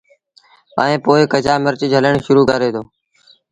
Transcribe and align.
ائيٚݩ 0.81 1.01
پو 1.03 1.11
ڪچآ 1.31 1.53
مرچ 1.63 1.81
جھلڻ 1.91 2.13
شرو 2.25 2.41
ڪري 2.49 2.69
دو 2.75 2.81